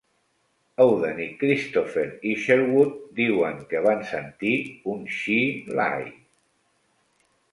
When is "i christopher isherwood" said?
1.25-2.95